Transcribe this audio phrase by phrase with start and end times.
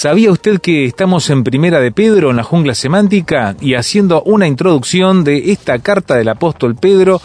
[0.00, 4.46] ¿Sabía usted que estamos en Primera de Pedro en la jungla semántica y haciendo una
[4.46, 7.20] introducción de esta carta del apóstol Pedro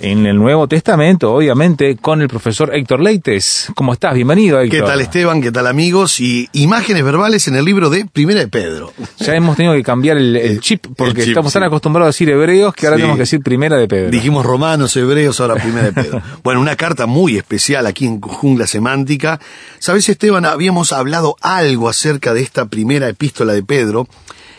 [0.00, 3.68] en el Nuevo Testamento, obviamente, con el profesor Héctor Leites?
[3.74, 4.14] ¿Cómo estás?
[4.14, 4.80] Bienvenido, Héctor.
[4.80, 5.40] ¿Qué tal Esteban?
[5.40, 6.20] ¿Qué tal amigos?
[6.20, 8.92] Y imágenes verbales en el libro de Primera de Pedro.
[9.18, 11.66] Ya hemos tenido que cambiar el, el chip porque El chip, estamos tan sí.
[11.66, 13.00] acostumbrados a decir hebreos que ahora Sí.
[13.02, 14.10] tenemos que decir Primera de Pedro.
[14.10, 16.22] Dijimos romanos, hebreos, ahora Primera de Pedro.
[16.42, 19.40] bueno, una carta muy especial aquí en Jungla Semántica.
[19.78, 24.06] Sabes Esteban, habíamos hablado algo acerca de esta primera epístola de Pedro,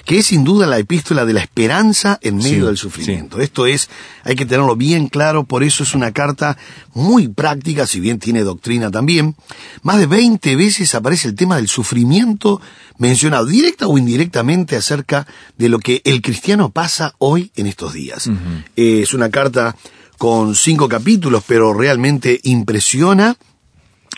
[0.08, 3.42] que es sin duda la epístola de la esperanza en medio Sí, del sufrimiento.
[3.42, 3.90] Esto es,
[4.24, 6.58] hay que tenerlo bien claro, por eso es una carta
[6.94, 9.36] muy práctica, si bien tiene doctrina también.
[9.82, 12.62] Más de 20 veces aparece el tema del sufrimiento
[12.98, 15.28] mencionado, directa o indirectamente, acerca
[15.58, 18.30] de lo que el cristiano pasa hoy en estos días.
[18.78, 19.76] Eh, es una carta
[20.18, 23.36] con cinco capítulos, pero realmente impresiona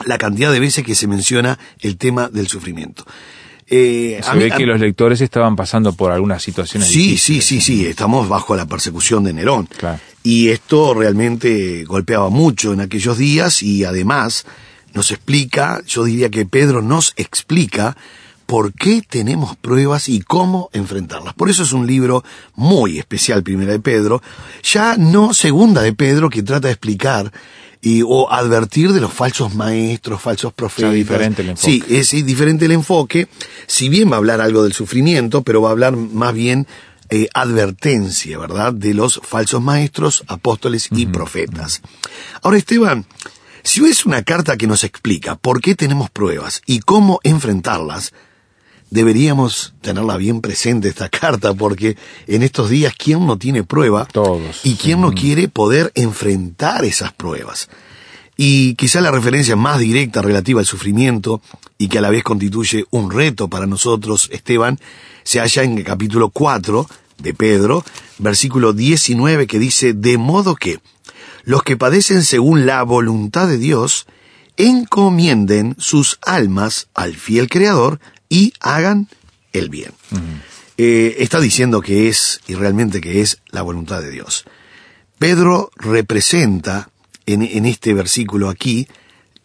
[0.05, 3.05] la cantidad de veces que se menciona el tema del sufrimiento.
[3.69, 7.11] Eh, Se a mí- ve a- que los lectores estaban pasando por algunas situaciones Sí,
[7.11, 7.45] difíciles.
[7.45, 9.67] sí, sí, sí, estamos bajo la persecución de Nerón.
[9.77, 9.99] Claro.
[10.23, 14.45] Y esto realmente golpeaba mucho en aquellos días y además
[14.93, 17.95] nos explica, yo diría que Pedro nos explica
[18.47, 21.35] por qué tenemos pruebas y cómo enfrentarlas.
[21.35, 22.23] Por eso es un libro
[22.55, 24.23] muy especial, Primera de Pedro,
[24.63, 27.31] ya no Segunda de Pedro, que trata de explicar
[27.81, 30.93] y, o advertir de los falsos maestros, falsos profetas.
[30.93, 31.71] diferente el enfoque.
[31.71, 33.27] Sí, es diferente el enfoque.
[33.67, 36.67] Si bien va a hablar algo del sufrimiento, pero va a hablar más bien
[37.09, 38.73] eh, advertencia, ¿verdad?
[38.73, 41.81] De los falsos maestros, apóstoles y profetas.
[42.43, 43.05] Ahora, Esteban,
[43.63, 48.13] si es una carta que nos explica por qué tenemos pruebas y cómo enfrentarlas,
[48.89, 54.05] deberíamos tenerla bien presente esta carta, porque en estos días, ¿quién no tiene prueba?
[54.05, 54.61] Todos.
[54.63, 57.69] ¿Y quién no quiere poder enfrentar esas pruebas?
[58.37, 61.41] Y quizá la referencia más directa relativa al sufrimiento
[61.77, 64.79] y que a la vez constituye un reto para nosotros, Esteban,
[65.23, 67.83] se halla en el capítulo 4 de Pedro,
[68.17, 70.79] versículo 19 que dice, de modo que
[71.43, 74.07] los que padecen según la voluntad de Dios,
[74.55, 79.07] encomienden sus almas al fiel Creador y hagan
[79.51, 79.91] el bien.
[80.77, 84.45] Eh, está diciendo que es, y realmente que es, la voluntad de Dios.
[85.17, 86.89] Pedro representa
[87.25, 88.87] en, en este versículo aquí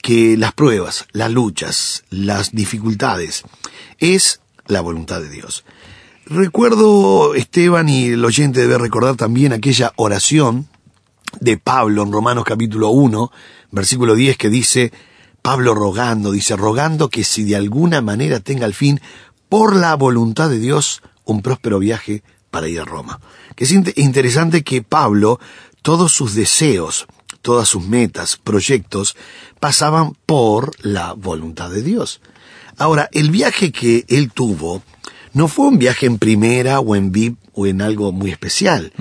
[0.01, 3.43] que las pruebas, las luchas, las dificultades,
[3.99, 5.65] es la voluntad de Dios.
[6.27, 10.69] Recuerdo, Esteban, y el oyente debe recordar también aquella oración
[11.41, 13.31] de Pablo en Romanos capítulo 1,
[13.71, 14.93] versículo 10, que dice,
[15.45, 18.99] Pablo rogando, dice, rogando que si de alguna manera tenga al fin,
[19.51, 23.21] por la voluntad de Dios, un próspero viaje para ir a Roma.
[23.55, 25.39] Que es int- interesante que Pablo,
[25.83, 27.07] todos sus deseos,
[27.43, 29.17] todas sus metas, proyectos,
[29.61, 32.23] pasaban por la voluntad de Dios.
[32.79, 34.83] Ahora, el viaje que él tuvo
[35.35, 38.93] no fue un viaje en primera o en VIP o en algo muy especial.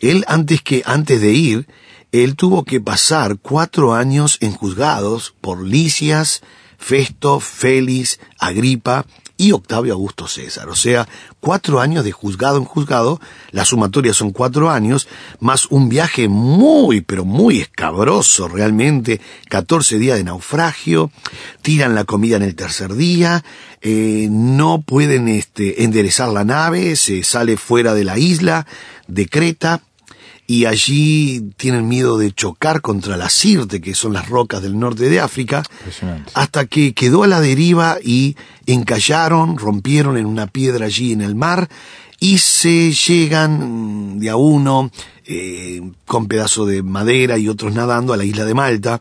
[0.00, 1.66] Él antes que, antes de ir,
[2.12, 6.42] él tuvo que pasar cuatro años en juzgados por Licias,
[6.78, 10.68] Festo, Félix, Agripa y Octavio Augusto César.
[10.68, 11.08] O sea,
[11.40, 13.20] cuatro años de juzgado en juzgado,
[13.50, 15.08] la sumatoria son cuatro años,
[15.40, 21.10] más un viaje muy, pero muy escabroso realmente, 14 días de naufragio,
[21.62, 23.42] tiran la comida en el tercer día,
[23.82, 28.66] eh, no pueden este, enderezar la nave, se sale fuera de la isla
[29.08, 29.82] de Creta,
[30.46, 35.08] y allí tienen miedo de chocar contra la Sirte, que son las rocas del norte
[35.08, 35.62] de África,
[36.34, 38.36] hasta que quedó a la deriva y
[38.66, 41.68] encallaron, rompieron en una piedra allí en el mar
[42.20, 44.90] y se llegan de a uno
[45.24, 49.00] eh, con pedazo de madera y otros nadando a la isla de Malta.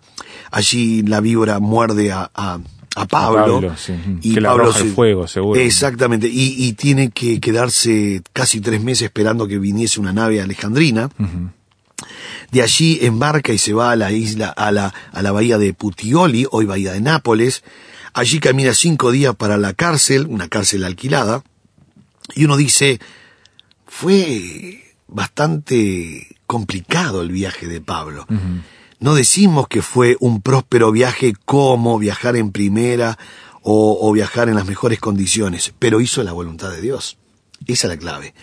[0.51, 2.59] Allí la víbora muerde a, a-
[2.95, 3.61] a Pablo.
[3.61, 3.93] Pablo, sí.
[4.21, 5.59] Que le arroja el fuego, seguro.
[5.59, 11.09] Exactamente, y, y tiene que quedarse casi tres meses esperando que viniese una nave alejandrina.
[12.51, 15.73] De allí embarca y se va a la isla, a la, a la bahía de
[15.73, 17.63] Puteoli, hoy bahía de Nápoles.
[18.13, 21.43] Allí camina cinco días para la cárcel, una cárcel alquilada.
[22.35, 22.99] Y uno dice,
[23.87, 28.27] fue bastante complicado el viaje de Pablo.
[29.01, 33.17] No decimos que fue un próspero viaje como viajar en primera
[33.63, 37.17] o, o, viajar en las mejores condiciones, pero hizo la voluntad de Dios.
[37.65, 38.35] Esa es la clave.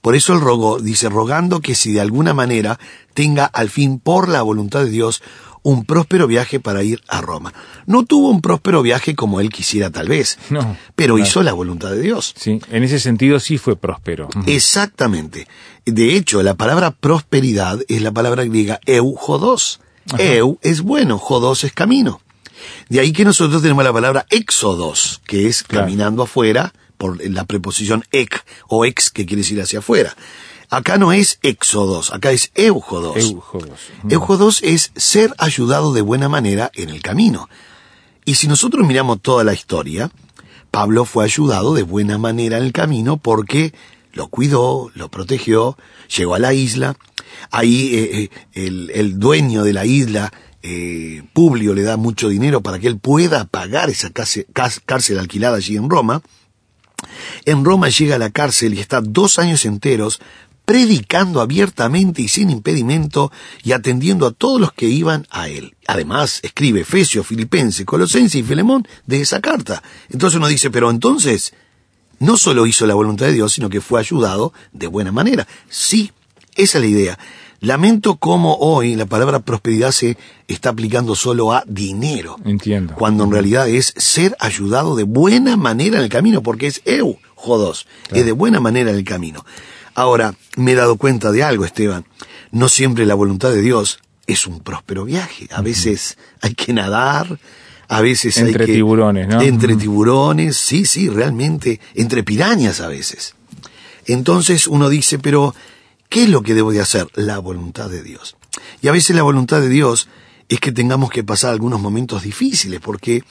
[0.00, 2.78] Por eso él rogó, dice, rogando que si de alguna manera
[3.12, 5.22] tenga al fin por la voluntad de Dios
[5.62, 7.52] un próspero viaje para ir a Roma.
[7.86, 11.28] No tuvo un próspero viaje como él quisiera tal vez, No, pero claro.
[11.28, 12.32] hizo la voluntad de Dios.
[12.38, 14.28] Sí, en ese sentido sí fue próspero.
[14.46, 15.46] Exactamente.
[15.84, 19.14] De hecho, la palabra prosperidad es la palabra griega eu
[20.18, 22.20] Eu es bueno, jodos es camino.
[22.88, 25.84] De ahí que nosotros tenemos la palabra éxodos, que es Claro.
[25.84, 30.16] caminando afuera, por la preposición ek o ex, que quiere decir hacia afuera.
[30.70, 33.16] Acá no es éxodos, acá es eujodos.
[33.16, 33.78] Eujodos.
[34.08, 37.48] Eujodos es ser ayudado de buena manera en el camino.
[38.24, 40.10] Y si nosotros miramos toda la historia,
[40.70, 43.72] Pablo fue ayudado de buena manera en el camino porque
[44.12, 45.76] lo cuidó, lo protegió,
[46.16, 46.96] llegó a la isla.
[47.50, 50.32] Ahí eh, eh, el, dueño de la isla,
[50.62, 55.76] eh, Publio, le da mucho dinero para que él pueda pagar esa cárcel, alquilada allí
[55.76, 56.22] en Roma.
[57.44, 60.20] En Roma llega a la cárcel y está dos años enteros
[60.64, 63.30] predicando abiertamente y sin impedimento
[63.62, 65.76] y atendiendo a todos los que iban a él.
[65.86, 69.82] Además, escribe Efesios, Filipenses, Colosenses y Filemón de esa carta.
[70.10, 71.54] Entonces uno dice, pero entonces,
[72.18, 75.46] no solo hizo la voluntad de Dios, sino que fue ayudado de buena manera.
[75.68, 76.12] Sí,
[76.56, 77.18] esa es la idea.
[77.60, 80.16] Lamento cómo hoy la palabra prosperidad se
[80.46, 82.94] está aplicando solo a dinero Entiendo.
[82.94, 87.16] cuando en realidad es ser ayudado de buena manera en el camino, porque es eu,
[87.34, 89.44] jodos, es de buena manera en el camino.
[89.94, 92.04] Ahora, me he dado cuenta de algo, Esteban,
[92.50, 97.38] no siempre la voluntad de Dios es un próspero viaje, a veces hay que nadar,
[97.88, 99.40] a veces hay Entre tiburones, ¿no?
[99.40, 103.34] Entre tiburones, sí, sí, realmente, entre pirañas a veces.
[104.06, 105.54] Entonces uno dice, pero,
[106.08, 107.08] ¿qué es lo que debo de hacer?
[107.14, 108.36] La voluntad de Dios.
[108.82, 110.08] Y a veces la voluntad de Dios
[110.48, 113.24] es que tengamos que pasar algunos momentos difíciles, porque,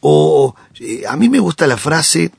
[0.00, 2.32] o eh, a mí me gusta la frase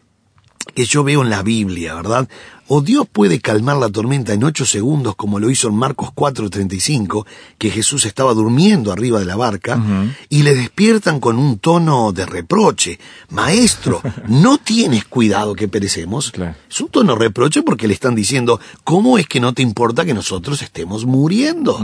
[0.74, 2.27] que yo veo en la Biblia, ¿verdad?
[2.71, 7.25] O Dios puede calmar la tormenta en ocho segundos, como lo hizo en Marcos 4:35,
[7.57, 9.81] que Jesús estaba durmiendo arriba de la barca,
[10.30, 13.00] y le despiertan con un tono de reproche.
[13.30, 16.30] Maestro, ¿no tienes cuidado que perecemos?
[16.31, 16.56] Claro.
[16.69, 20.06] Es un tono de reproche porque le están diciendo, ¿cómo es que no te importa
[20.06, 21.80] que nosotros estemos muriendo?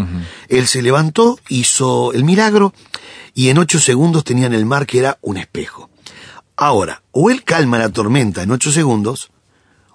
[0.50, 2.76] Él se levantó, hizo el milagro,
[3.34, 5.90] y en ocho segundos tenían el mar que era un espejo.
[6.58, 9.32] Ahora, o él calma la tormenta en ocho segundos,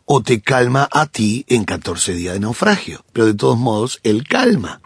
[0.05, 3.05] o te calma a ti en 14 días de naufragio.
[3.12, 4.81] Pero de todos modos, él calma.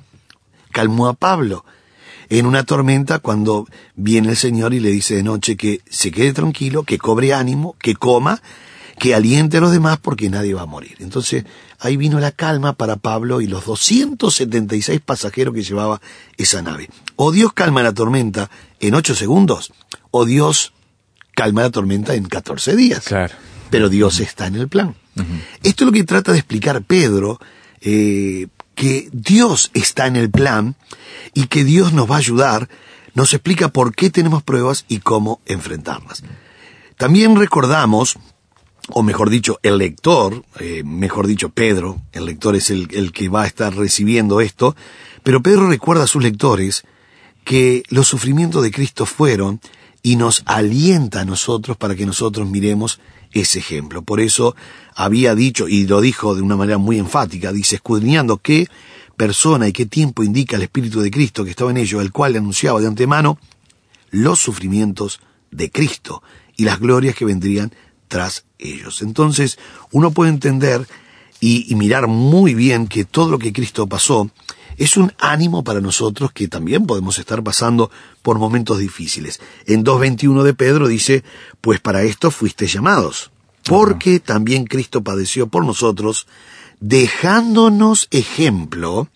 [0.70, 1.64] Calmó a Pablo
[2.28, 6.32] en una tormenta cuando viene el Señor y le dice de noche que se quede
[6.32, 8.42] tranquilo, que cobre ánimo, que coma,
[8.98, 10.96] que aliente a los demás porque nadie va a morir.
[11.00, 11.44] Entonces
[11.78, 16.00] ahí vino la calma para Pablo y los 276 pasajeros que llevaba
[16.36, 16.88] esa nave.
[17.16, 18.50] O Dios calma la tormenta
[18.80, 19.72] en 8 segundos,
[20.10, 20.72] o Dios
[21.34, 23.04] calma la tormenta en 14 días.
[23.04, 23.34] Claro.
[23.70, 24.94] Pero Dios está en el plan.
[25.62, 27.38] Esto es lo que trata de explicar Pedro,
[27.80, 30.74] eh, que Dios está en el plan
[31.34, 32.68] y que Dios nos va a ayudar,
[33.14, 36.24] nos explica por qué tenemos pruebas y cómo enfrentarlas.
[36.96, 38.18] También recordamos,
[38.88, 43.28] o mejor dicho, el lector, eh, mejor dicho, Pedro, el lector es el, el que
[43.28, 44.74] va a estar recibiendo esto,
[45.22, 46.84] pero Pedro recuerda a sus lectores
[47.44, 49.60] que los sufrimientos de Cristo fueron
[50.04, 53.00] y nos alienta a nosotros para que nosotros miremos
[53.32, 54.02] ese ejemplo.
[54.02, 54.54] Por eso
[54.94, 58.68] había dicho, y lo dijo de una manera muy enfática, dice, escudriñando qué
[59.16, 62.36] persona y qué tiempo indica el Espíritu de Cristo que estaba en ellos, el cual
[62.36, 63.38] anunciaba de antemano
[64.10, 65.20] los sufrimientos
[65.50, 66.22] de Cristo
[66.54, 67.72] y las glorias que vendrían
[68.06, 69.00] tras ellos.
[69.00, 69.58] Entonces,
[69.90, 70.86] uno puede entender
[71.40, 74.30] y, y mirar muy bien que todo lo que Cristo pasó
[74.76, 77.90] es un ánimo para nosotros que también podemos estar pasando
[78.22, 79.40] por momentos difíciles.
[79.66, 81.24] En 2.21 de Pedro dice,
[81.60, 83.30] pues para esto fuiste llamados,
[83.64, 86.26] porque también Cristo padeció por nosotros,
[86.80, 89.08] dejándonos ejemplo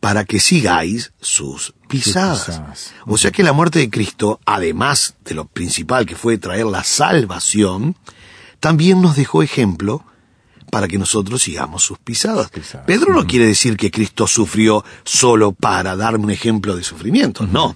[0.00, 2.46] para que sigáis sus pisadas.
[2.46, 2.92] pisadas.
[3.06, 6.82] O sea que la muerte de Cristo, además de lo principal que fue traer la
[6.82, 7.96] salvación,
[8.58, 10.04] también nos dejó ejemplo
[10.72, 12.48] para que nosotros sigamos sus pisadas.
[12.48, 12.86] pisadas.
[12.86, 17.74] Pedro no quiere decir que Cristo sufrió solo para darme un ejemplo de sufrimiento, no.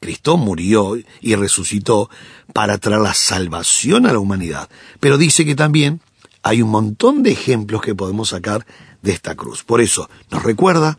[0.00, 2.10] Cristo murió y resucitó
[2.52, 4.68] para traer la salvación a la humanidad.
[5.00, 6.02] Pero dice que también
[6.42, 8.66] hay un montón de ejemplos que podemos sacar
[9.00, 9.64] de esta cruz.
[9.64, 10.98] Por eso nos recuerda,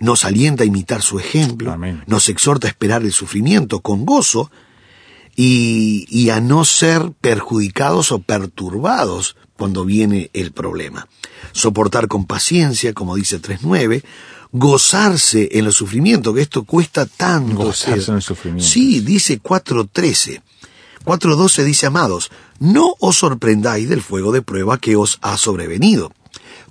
[0.00, 2.02] nos alienta a imitar su ejemplo, Amén.
[2.06, 4.50] nos exhorta a esperar el sufrimiento con gozo
[5.36, 11.08] y, y a no ser perjudicados o perturbados cuando viene el problema.
[11.52, 14.02] Soportar con paciencia, como dice 3.9,
[14.52, 17.56] gozarse en el sufrimiento, que esto cuesta tanto.
[17.56, 18.10] Gozarse ser.
[18.10, 18.70] en el sufrimiento.
[18.70, 20.42] Sí, dice 4.13.
[21.04, 26.12] 4.12 dice, amados, no os sorprendáis del fuego de prueba que os ha sobrevenido,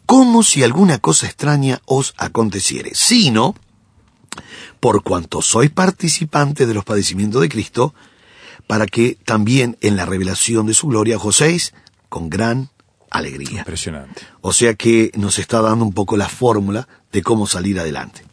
[0.05, 3.55] como si alguna cosa extraña os aconteciere, sino
[4.79, 7.93] por cuanto sois participantes de los padecimientos de Cristo,
[8.67, 11.73] para que también en la revelación de su gloria gocéis
[12.09, 12.69] con gran
[13.09, 13.59] alegría.
[13.59, 14.21] Impresionante.
[14.41, 18.23] O sea que nos está dando un poco la fórmula de cómo salir adelante.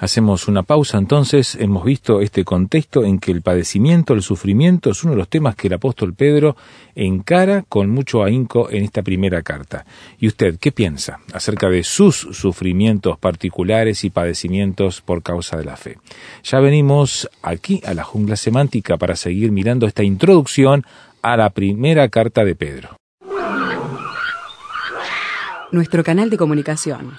[0.00, 5.02] Hacemos una pausa entonces, hemos visto este contexto en que el padecimiento, el sufrimiento es
[5.02, 6.56] uno de los temas que el apóstol Pedro
[6.94, 9.84] encara con mucho ahínco en esta primera carta.
[10.20, 15.76] ¿Y usted qué piensa acerca de sus sufrimientos particulares y padecimientos por causa de la
[15.76, 15.98] fe?
[16.44, 20.84] Ya venimos aquí a la jungla semántica para seguir mirando esta introducción
[21.22, 22.96] a la primera carta de Pedro.
[25.72, 27.18] Nuestro canal de comunicación,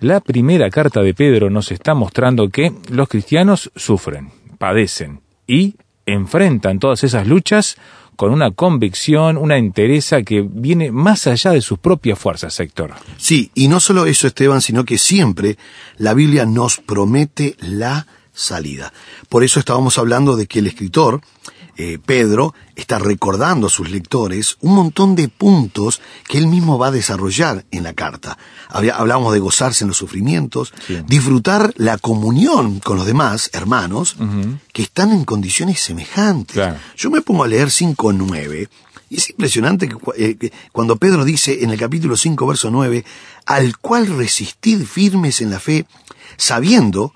[0.00, 5.74] La primera carta de Pedro nos está mostrando que los cristianos sufren, padecen y
[6.06, 7.76] enfrentan todas esas luchas
[8.14, 12.94] con una convicción, una entereza que viene más allá de sus propias fuerzas, Héctor.
[13.16, 15.58] Sí, y no solo eso, Esteban, sino que siempre
[15.96, 18.92] la Biblia nos promete la salida.
[19.28, 21.20] Por eso estábamos hablando de que el escritor,
[21.80, 26.88] eh, Pedro, está recordando a sus lectores un montón de puntos que él mismo va
[26.88, 28.36] a desarrollar en la carta.
[28.68, 30.98] Hablábamos de gozarse en los sufrimientos, Sí.
[31.06, 34.16] disfrutar la comunión con los demás hermanos
[34.72, 36.54] que están en condiciones semejantes.
[36.54, 36.78] Claro.
[36.96, 38.68] Yo me pongo a leer 5.9
[39.10, 43.04] y es impresionante que, eh, que cuando Pedro dice en el capítulo 5, verso 9,
[43.46, 45.86] al cual resistid firmes en la fe,
[46.36, 47.14] sabiendo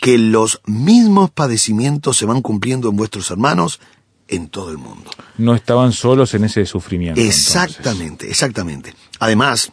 [0.00, 3.80] que los mismos padecimientos se van cumpliendo en vuestros hermanos
[4.28, 5.10] en todo el mundo.
[5.38, 7.20] No estaban solos en ese sufrimiento.
[7.20, 7.46] entonces.
[7.46, 8.94] Exactamente, exactamente.
[9.20, 9.72] Además,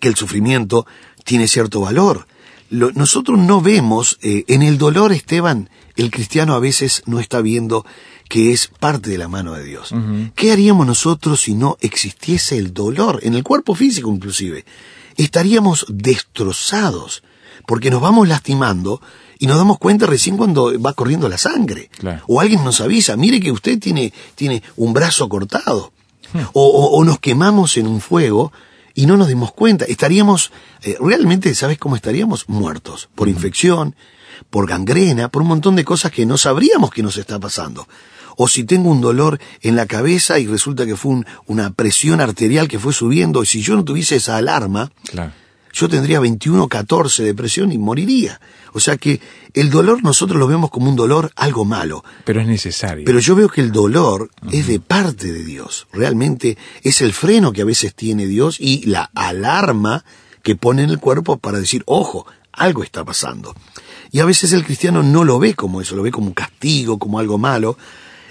[0.00, 0.86] que el sufrimiento
[1.24, 2.26] tiene cierto valor.
[2.70, 7.40] Lo- nosotros no vemos eh, en el dolor, Esteban, el cristiano a veces no está
[7.40, 7.84] viendo
[8.28, 9.92] que es parte de la mano de Dios.
[10.36, 14.64] ¿Qué haríamos nosotros si no existiese el dolor, en el cuerpo físico inclusive?
[15.16, 17.22] Estaríamos destrozados,
[17.66, 19.02] porque nos vamos lastimando
[19.40, 21.90] y nos damos cuenta recién cuando va corriendo la sangre.
[21.98, 22.22] Claro.
[22.28, 25.92] O alguien nos avisa, mire que usted tiene, tiene un brazo cortado.
[26.52, 28.52] O, o- o nos quemamos en un fuego
[28.94, 29.84] y no nos dimos cuenta.
[29.86, 32.48] Estaríamos, eh, realmente, ¿sabes cómo estaríamos?
[32.48, 33.08] Muertos.
[33.16, 33.96] Por infección,
[34.50, 37.88] por gangrena, por un montón de cosas que no sabríamos que nos está pasando.
[38.36, 42.20] O si tengo un dolor en la cabeza y resulta que fue un- una presión
[42.20, 45.32] arterial que fue subiendo, y si yo no tuviese esa alarma, Claro.
[45.72, 48.40] Yo tendría 21, 14 de presión y moriría.
[48.72, 49.20] O sea que
[49.54, 52.04] el dolor nosotros lo vemos como un dolor algo malo.
[52.24, 53.04] Pero es necesario.
[53.04, 55.88] Pero yo veo que el dolor es de parte de Dios.
[55.92, 60.04] Realmente es el freno que a veces tiene Dios y la alarma
[60.42, 63.54] que pone en el cuerpo para decir, ojo, algo está pasando.
[64.12, 66.98] Y a veces el cristiano no lo ve como eso, lo ve como un castigo,
[66.98, 67.76] como algo malo,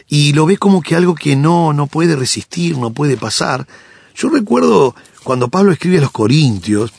[0.07, 3.67] y lo ve como que algo que no, no puede resistir, no puede pasar.
[4.15, 6.91] Yo recuerdo cuando Pablo escribe a los Corintios,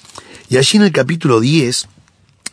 [0.50, 1.88] y allí en el capítulo 10,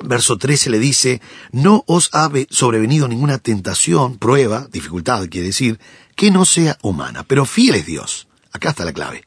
[0.05, 5.79] verso 13 le dice, no os ha ve- sobrevenido ninguna tentación, prueba, dificultad quiere decir,
[6.15, 8.27] que no sea humana, pero fiel es Dios.
[8.53, 9.25] Acá está la clave.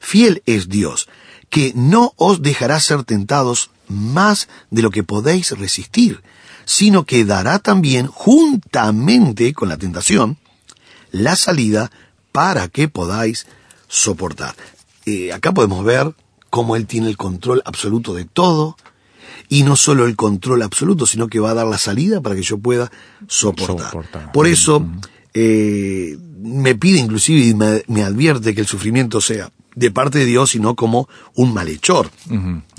[0.00, 1.08] Fiel es Dios,
[1.50, 6.22] que no os dejará ser tentados más de lo que podéis resistir,
[6.64, 10.36] sino que dará también, juntamente con la tentación,
[11.10, 11.90] la salida
[12.32, 13.46] para que podáis
[13.88, 14.54] soportar.
[15.06, 16.14] Eh, acá podemos ver
[16.50, 18.76] cómo Él tiene el control absoluto de todo,
[19.48, 22.42] y no solo el control absoluto, sino que va a dar la salida para que
[22.42, 22.90] yo pueda
[23.26, 23.90] soportar.
[23.90, 24.32] Soportar.
[24.32, 24.86] Por eso,
[25.32, 30.24] eh, me pide inclusive y me, me advierte que el sufrimiento sea de parte de
[30.24, 32.10] Dios, sino como un malhechor.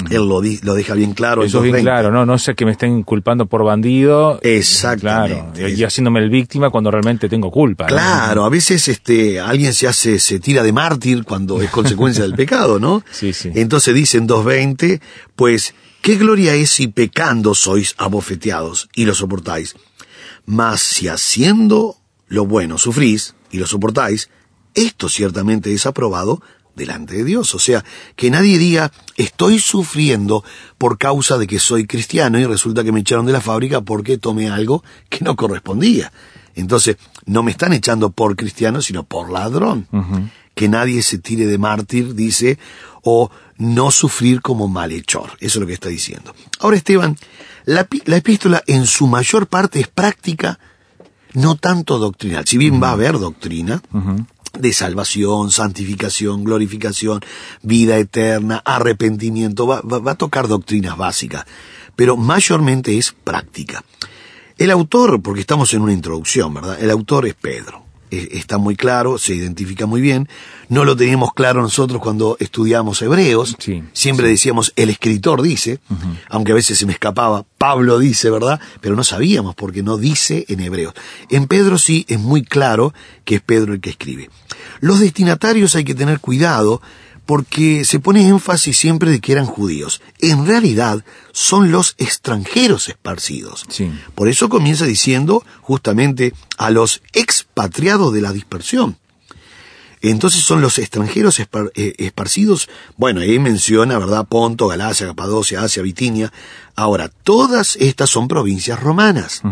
[0.09, 1.43] Él lo, di- lo deja bien claro.
[1.43, 1.81] Eso es bien 2.20.
[1.81, 2.25] claro, ¿no?
[2.25, 4.39] No sé que me estén culpando por bandido.
[4.41, 5.59] Exactamente.
[5.59, 7.85] Claro, y haciéndome el víctima cuando realmente tengo culpa.
[7.85, 7.89] ¿no?
[7.89, 12.33] Claro, a veces este alguien se hace, se tira de mártir cuando es consecuencia del
[12.35, 13.03] pecado, ¿no?
[13.11, 13.51] Sí, sí.
[13.55, 15.01] Entonces dice en 2.20,
[15.35, 19.75] pues, ¿qué gloria es si pecando sois abofeteados y lo soportáis?
[20.45, 21.95] Mas si haciendo
[22.27, 24.29] lo bueno sufrís y lo soportáis,
[24.75, 26.41] esto ciertamente es aprobado
[26.79, 27.53] delante de Dios.
[27.53, 30.43] O sea, que nadie diga, estoy sufriendo
[30.79, 34.17] por causa de que soy cristiano y resulta que me echaron de la fábrica porque
[34.17, 36.11] tomé algo que no correspondía.
[36.55, 39.87] Entonces, no me están echando por cristiano, sino por ladrón.
[40.55, 42.57] Que nadie se tire de mártir, dice,
[43.03, 45.31] o no sufrir como malhechor.
[45.39, 46.33] Eso es lo que está diciendo.
[46.59, 47.17] Ahora, Esteban,
[47.65, 50.59] la, epístola en su mayor parte es práctica,
[51.33, 52.45] no tanto doctrinal.
[52.47, 53.81] Si bien va a haber doctrina
[54.57, 57.21] de salvación, santificación, glorificación,
[57.61, 61.45] vida eterna, arrepentimiento, va, va- va a tocar doctrinas básicas,
[61.95, 63.83] pero mayormente es práctica.
[64.57, 66.81] El autor, porque estamos en una introducción, ¿verdad?
[66.81, 67.83] El autor es Pedro.
[68.11, 70.27] E- Está muy claro, se identifica muy bien.
[70.67, 73.55] No lo teníamos claro nosotros cuando estudiamos Hebreos.
[73.59, 75.79] Sí, Siempre decíamos, el escritor dice,
[76.29, 78.59] aunque a veces se me escapaba, Pablo dice, ¿verdad?
[78.81, 80.93] Pero no sabíamos porque no dice en Hebreos.
[81.29, 82.93] En Pedro sí es muy claro
[83.25, 84.29] que es Pedro el que escribe.
[84.79, 86.81] Los destinatarios hay que tener cuidado
[87.29, 90.01] porque se pone énfasis siempre de que eran judíos.
[90.17, 93.65] En realidad son los extranjeros esparcidos.
[93.69, 93.91] Sí.
[94.15, 98.97] Por eso comienza diciendo justamente a los expatriados de la dispersión.
[100.01, 102.67] Entonces son los extranjeros espar- eh, esparcidos.
[102.97, 104.25] Bueno, ahí menciona, ¿verdad?
[104.27, 106.33] Ponto, Galacia, Capadocia, Asia, Bitinia.
[106.75, 109.43] Ahora, todas estas son provincias romanas.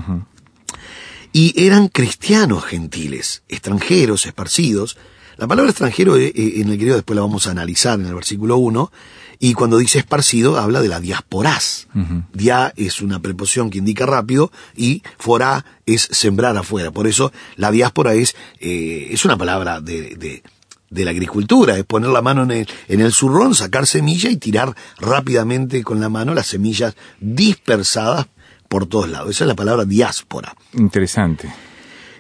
[1.32, 4.98] Y eran cristianos gentiles, extranjeros, esparcidos.
[5.38, 8.16] La palabra extranjero eh, eh, en el griego después la vamos a analizar en el
[8.16, 8.92] versículo 1.
[9.40, 11.88] Y cuando dice esparcido, habla de la diásporas.
[12.34, 16.90] Dia es una preposición que indica rápido y forá es sembrar afuera.
[16.90, 20.42] Por eso la diáspora es, eh, es una palabra de, de,
[20.90, 24.38] de la agricultura, es poner la mano en el, en el zurrón, sacar semilla y
[24.38, 28.26] tirar rápidamente con la mano las semillas dispersadas
[28.68, 29.30] por todos lados.
[29.30, 30.56] Esa es la palabra diáspora.
[30.74, 31.54] Interesante.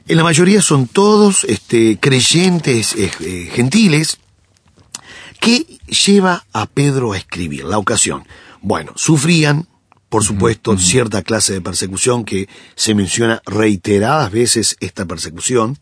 [0.10, 4.20] En la mayoría son todos este, creyentes eh, eh, gentiles.
[5.42, 5.66] ¿Qué
[6.06, 7.66] lleva a Pedro a escribir?
[7.66, 8.26] La ocasión.
[8.62, 9.68] Bueno, sufrían,
[10.10, 15.78] por supuesto, cierta clase de persecución que se menciona reiteradas veces esta persecución.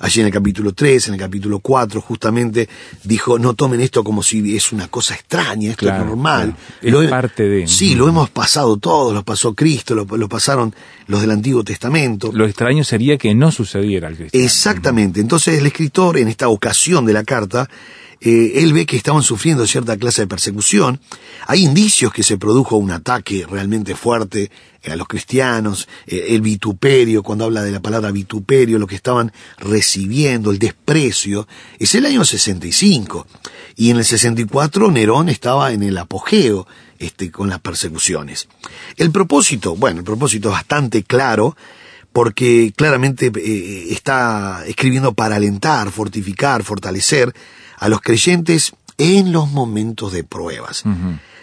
[0.00, 2.68] Allí en el capítulo 3, en el capítulo 4, justamente
[3.02, 6.54] dijo, no tomen esto como si es una cosa extraña, esto Claro, es normal.
[6.80, 7.00] claro.
[7.02, 10.72] Es he- parte de- Sí, lo hemos pasado todos, lo pasó Cristo, lo, lo pasaron
[11.08, 12.30] los del Antiguo Testamento.
[12.32, 14.46] Lo extraño sería que no sucediera al cristiano.
[14.46, 15.20] Exactamente.
[15.20, 17.68] Entonces el escritor, en esta ocasión de la carta,
[18.20, 21.00] eh, él ve que estaban sufriendo cierta clase de persecución.
[21.46, 24.50] Hay indicios que se produjo un ataque realmente fuerte
[24.84, 29.32] a los cristianos, eh, el vituperio, cuando habla de la palabra vituperio, lo que estaban
[29.58, 31.46] recibiendo, el desprecio,
[31.78, 33.26] es el año 65.
[33.76, 36.66] Y en el 64 Nerón estaba en el apogeo
[36.98, 38.48] este, con las persecuciones.
[38.96, 41.56] El propósito, bueno, el propósito es bastante claro,
[42.12, 47.32] porque claramente eh, está escribiendo para alentar, fortificar, fortalecer
[47.78, 50.84] a los creyentes en los momentos de pruebas.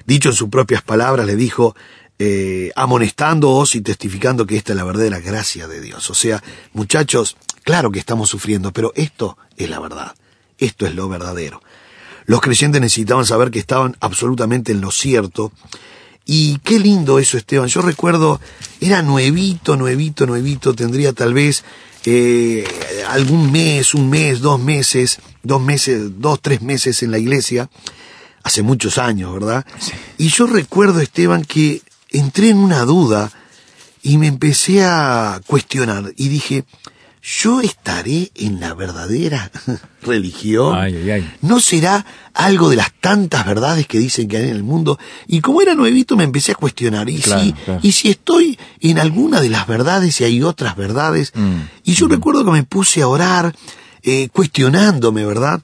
[0.06, 1.76] Dicho en sus propias palabras, le dijo,
[2.19, 6.10] eh, amonestándoos y testificando que esta es la verdadera gracia de Dios.
[6.10, 6.43] O sea,
[6.74, 10.15] muchachos, claro que estamos sufriendo, pero esto es la verdad,
[10.58, 11.62] esto es lo verdadero.
[12.26, 15.52] Los creyentes necesitaban saber que estaban absolutamente en lo cierto.
[16.25, 17.67] Y qué lindo eso, Esteban.
[17.67, 18.41] Yo recuerdo,
[18.81, 21.63] era nuevito, nuevito, nuevito, tendría tal vez
[22.05, 22.65] eh,
[23.09, 27.69] algún mes, un mes, dos meses, dos meses, dos, tres meses en la iglesia,
[28.43, 29.65] hace muchos años, ¿verdad?
[30.17, 33.31] Y yo recuerdo, Esteban, que entré en una duda
[34.01, 36.63] y me empecé a cuestionar y dije,
[37.41, 39.51] ¿yo estaré en la verdadera
[40.03, 40.75] religión?
[40.77, 41.33] Ay, ay, ay.
[41.41, 44.99] ¿No será algo de las tantas verdades que dicen que hay en el mundo?
[45.27, 47.09] Y como era nuevito me empecé a cuestionar.
[47.09, 47.79] ¿Y, Claro, si, claro.
[47.83, 51.31] y si estoy en alguna de las verdades y hay otras verdades?
[51.35, 53.55] Mm, Y yo recuerdo que me puse a orar
[54.03, 55.61] eh, cuestionándome, ¿verdad?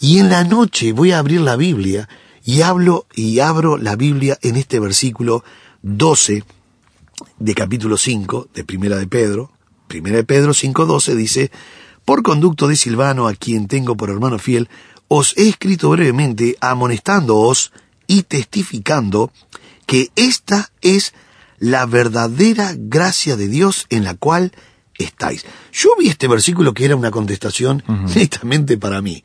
[0.00, 2.08] Y en la noche voy a abrir la Biblia
[2.44, 5.44] y hablo y abro la Biblia en este versículo
[5.82, 6.42] 12
[7.38, 9.52] de capítulo 5 de Primera de Pedro.
[9.88, 11.50] Primera de Pedro 5.12 dice,
[12.04, 14.68] por conducto de Silvano, a quien tengo por hermano fiel,
[15.08, 17.72] os he escrito brevemente amonestándoos
[18.06, 19.32] y testificando
[19.86, 21.14] que esta es
[21.58, 24.52] la verdadera gracia de Dios en la cual
[24.98, 25.44] estáis.
[25.72, 27.82] Yo vi este versículo que era una contestación
[28.14, 29.24] netamente para mí.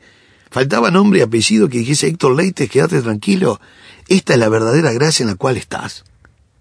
[0.50, 3.60] Faltaba nombre y apellido que dijese Héctor Leite, quédate tranquilo.
[4.08, 6.04] Esta es la verdadera gracia en la cual estás.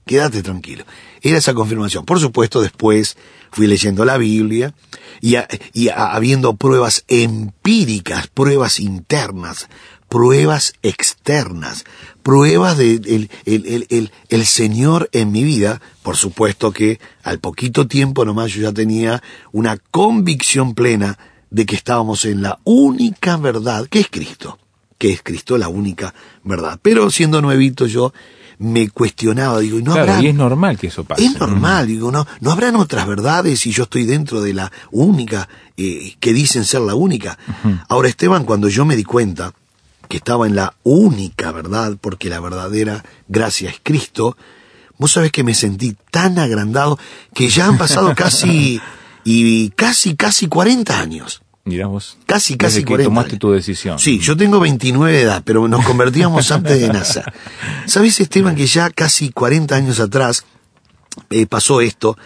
[0.06, 0.86] Quédate tranquilo.
[1.22, 2.06] Era esa confirmación.
[2.06, 3.18] Por supuesto, después
[3.52, 4.74] fui leyendo la Biblia
[5.22, 5.36] y,
[5.74, 9.68] y habiendo pruebas empíricas, pruebas internas,
[10.08, 11.84] pruebas externas,
[12.24, 15.82] pruebas de el, el- el- el- el Señor en mi vida.
[16.04, 21.18] Por supuesto que al poquito tiempo nomás yo ya tenía una convicción plena
[21.52, 24.60] de que estábamos en la única verdad, que es Cristo,
[24.98, 26.80] que es Cristo la única verdad.
[26.82, 28.14] Pero siendo nuevito yo
[28.60, 31.26] me cuestionaba, digo, ¿y no claro, habrá y es normal que eso pase.
[31.26, 35.48] es normal, digo, no, no habrán otras verdades si yo estoy dentro de la única,
[35.78, 37.38] eh, que dicen ser la única.
[37.88, 39.54] Ahora, Esteban, cuando yo me di cuenta
[40.10, 44.36] que estaba en la única verdad, porque la verdadera gracia es Cristo,
[44.98, 47.00] vos sabés que me sentí tan agrandado
[47.34, 48.82] que ya han pasado casi,
[49.24, 51.42] y casi, casi 40 años.
[51.70, 52.18] Mirá vos.
[52.26, 54.00] Casi, Desde casi que 40 tomaste tu decisión.
[54.00, 57.32] Sí, yo tengo 29 de edad, pero nos convertíamos antes de nacer.
[57.86, 60.46] ¿Sabes, Esteban, que ya casi 40 años atrás
[61.30, 62.18] eh, pasó esto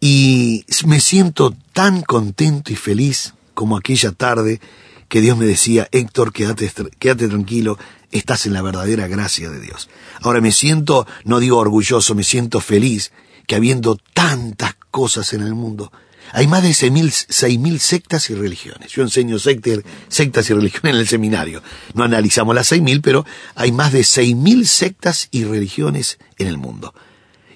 [0.00, 4.60] y me siento tan contento y feliz como aquella tarde
[5.08, 7.78] que Dios me decía, Héctor, quédate, quédate tranquilo,
[8.12, 9.88] estás en la verdadera gracia de Dios.
[10.22, 13.12] Ahora me siento, no digo orgulloso, me siento feliz
[13.46, 15.92] que habiendo tantas cosas en el mundo,
[16.32, 18.92] hay más de 6.000 sectas y religiones.
[18.92, 21.62] Yo enseño sectas, y religiones en el seminario.
[21.94, 26.94] No analizamos las 6.000, pero hay más de 6.000 sectas y religiones en el mundo.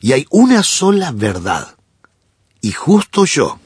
[0.00, 1.76] Y hay una sola verdad.
[2.60, 3.58] Y justo yo,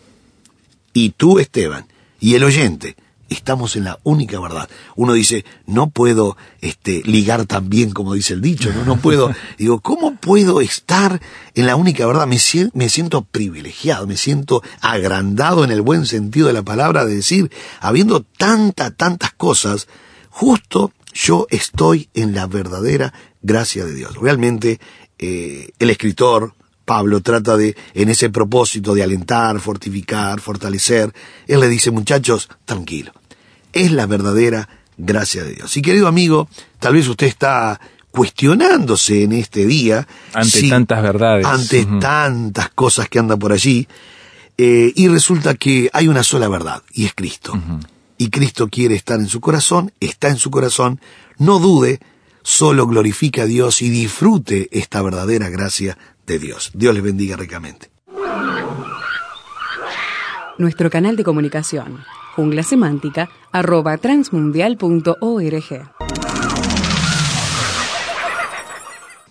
[0.93, 1.87] y tú, Esteban,
[2.21, 2.97] y el oyente,
[3.29, 4.69] estamos en la única verdad.
[4.97, 9.35] Uno dice, no puedo este, ligar tan bien como dice el dicho, no, no puedo.
[9.59, 11.21] Digo, ¿cómo puedo estar
[11.55, 12.27] en la única verdad?
[12.27, 17.05] Me, sien- me siento privilegiado, me siento agrandado en el buen sentido de la palabra,
[17.05, 19.89] de decir, habiendo tantas, tantas cosas,
[20.31, 23.13] justo yo estoy en la verdadera
[23.43, 24.17] gracia de Dios.
[24.17, 24.79] Realmente,
[25.19, 31.13] eh, el escritor, Pablo trata de, en ese propósito de alentar, fortificar, fortalecer,
[31.47, 33.13] él le dice, muchachos, tranquilo,
[33.73, 35.77] es la verdadera gracia de Dios.
[35.77, 36.49] Y querido amigo,
[36.81, 40.07] tal vez usted está cuestionándose en este día.
[40.33, 41.47] Ante tantas verdades.
[41.47, 43.87] Ante tantas cosas que andan por allí.
[44.57, 47.53] eh, y resulta que hay una sola verdad, y es Cristo.
[48.17, 51.01] Y Cristo quiere estar en su corazón, está en su corazón,
[51.39, 52.01] no dude,
[52.43, 56.73] solo glorifique a Dios y disfrute esta verdadera gracia de Dios.
[56.75, 57.91] Dios les bendiga ricamente.
[60.59, 62.05] Nuestro canal de comunicación,
[62.39, 65.91] junglasemántica, arroba transmundial.org.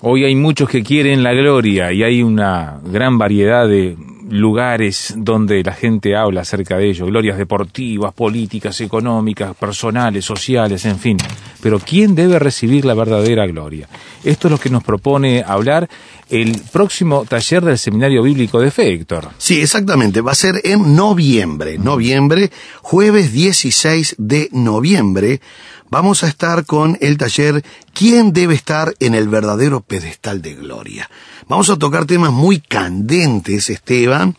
[0.01, 3.95] Hoy hay muchos que quieren la gloria y hay una gran variedad de
[4.29, 10.99] lugares donde la gente habla acerca de ello, glorias deportivas, políticas, económicas, personales, sociales, en
[10.99, 11.17] fin.
[11.61, 13.87] Pero ¿quién debe recibir la verdadera gloria?
[14.23, 15.89] Esto es lo que nos propone hablar
[16.29, 19.29] el próximo taller del Seminario Bíblico de Fe, Héctor.
[19.37, 20.21] Sí, exactamente.
[20.21, 21.77] Va a ser en noviembre.
[21.77, 25.41] Noviembre, jueves 16 de noviembre.
[25.89, 27.63] Vamos a estar con el taller
[27.97, 31.09] ¿Quién debe estar en el verdadero pedestal de gloria?
[31.47, 34.35] Vamos a tocar temas muy candentes, Esteban.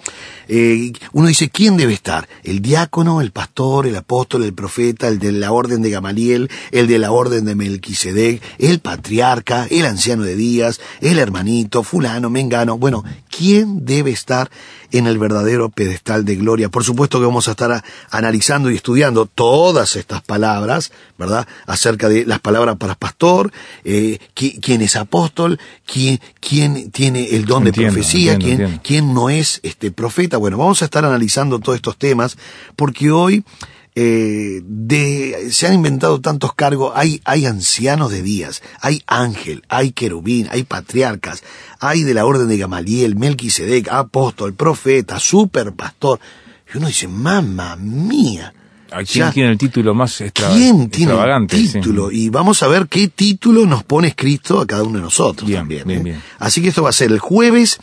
[0.46, 2.28] Eh, uno dice, ¿quién debe estar?
[2.44, 6.87] El diácono, el pastor, el apóstol, el profeta, el de la orden de Gamaliel, el
[6.87, 12.78] de la orden de Melquisedec, el patriarca, el anciano de Díaz, el hermanito, fulano, mengano.
[12.78, 14.52] Bueno, ¿quién debe estar
[14.92, 16.68] en el verdadero pedestal de gloria?
[16.68, 21.46] Por supuesto que vamos a estar analizando y estudiando todas estas palabras, ¿verdad?
[21.66, 23.53] Acerca de las palabras para pastor,
[23.85, 28.61] eh, qui- quién es apóstol, quién, quién tiene el don Entiendo, de profecía, entiendo, quién,
[28.72, 28.83] entiendo.
[28.85, 30.37] quién no es este profeta.
[30.37, 32.37] Bueno, vamos a estar analizando todos estos temas
[32.77, 33.44] porque hoy
[34.00, 39.90] eh, de, se han inventado tantos cargos, hay, hay ancianos de días, hay ángel, hay
[39.90, 41.42] querubín, hay patriarcas,
[41.80, 46.20] hay de la orden de Gamaliel, Melquisedec, apóstol, profeta, superpastor.
[46.72, 48.54] Y uno dice, mamá mía.
[48.92, 51.56] ¿A quién ya- tiene el título más extra- ¿Quién tiene el extravagante?
[51.56, 51.72] Sí.
[51.72, 52.12] título?
[52.12, 55.61] Y vamos a ver qué título nos pone Cristo a cada uno de nosotros Bien,
[55.62, 55.87] también.
[55.88, 56.04] bien, ¿eh?
[56.04, 56.22] bien.
[56.38, 57.80] Así que esto va a ser el jueves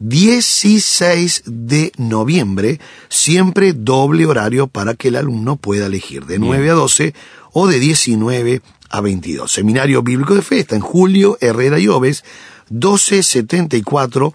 [0.00, 6.72] 16 de noviembre, siempre doble horario para que el alumno pueda elegir, de 9 a
[6.72, 7.14] 12
[7.52, 9.52] o de 19 a 22.
[9.52, 12.24] Seminario Bíblico de Fe está en Julio Herrera y Oves,
[12.70, 14.32] 1274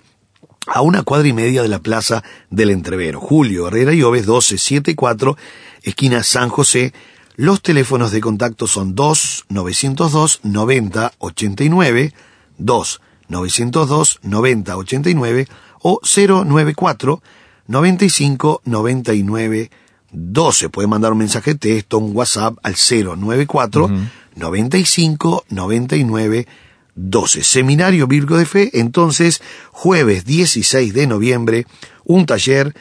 [0.67, 3.19] a una cuadra y media de la Plaza del Entrevero.
[3.19, 5.35] Julio Herrera y Oves, 1274,
[5.81, 6.93] esquina San José.
[7.37, 12.13] Los teléfonos de contacto son 2 902 90 89,
[12.59, 15.47] 2 902 90 89
[15.81, 17.21] o 094
[17.67, 19.69] 95 99
[20.11, 20.69] 12.
[20.69, 23.89] Puede mandar un mensaje de texto, un WhatsApp al 094
[24.35, 26.47] 95 99
[26.95, 27.43] 12.
[27.43, 31.67] Seminario Bíblico de Fe, entonces, jueves 16 de noviembre,
[32.05, 32.73] un taller.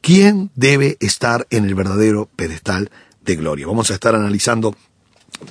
[0.00, 2.90] ¿Quién debe estar en el verdadero pedestal
[3.22, 3.66] de gloria?
[3.66, 4.74] Vamos a estar analizando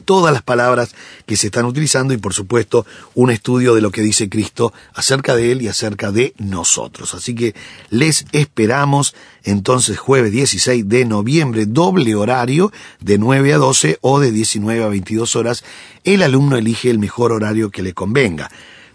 [0.06, 4.02] todas las palabras que se están utilizando y por supuesto un estudio de lo que
[4.02, 7.14] dice Cristo acerca de él y acerca de nosotros.
[7.14, 7.56] Así que
[7.90, 14.32] les esperamos entonces jueves 16 de noviembre, doble horario de 9 a 12 o de
[14.32, 15.64] 19 a 22 horas.
[16.04, 18.50] El alumno elige el mejor horario que le convenga.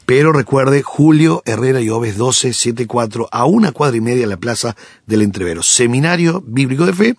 [0.07, 4.75] Pero recuerde, Julio Herrera y Oves 1274 a una cuadra y media en la Plaza
[5.07, 5.63] del Entrevero.
[5.63, 7.17] Seminario Bíblico de Fe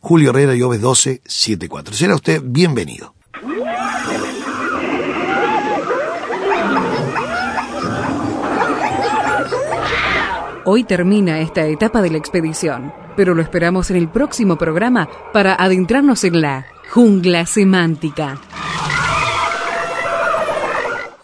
[0.00, 1.94] Julio Herrera y Oves 1274.
[1.94, 3.14] Será usted bienvenido.
[10.64, 15.54] Hoy termina esta etapa de la expedición, pero lo esperamos en el próximo programa para
[15.54, 18.38] adentrarnos en la jungla semántica.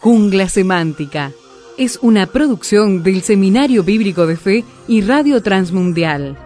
[0.05, 1.33] Jungla Semántica
[1.79, 6.44] es una producción del Seminario Bíblico de Fe y Radio Transmundial.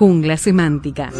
[0.00, 1.10] Jungla Semántica.